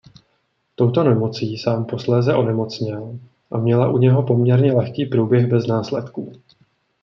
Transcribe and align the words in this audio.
Touto 0.75 1.03
nemocí 1.03 1.57
sám 1.57 1.85
posléze 1.85 2.33
onemocněl 2.35 3.19
a 3.51 3.57
měla 3.57 3.89
u 3.89 3.97
něho 3.97 4.23
poměrně 4.23 4.73
lehký 4.73 5.05
průběh 5.05 5.47
bez 5.49 5.67
následků. 5.67 6.33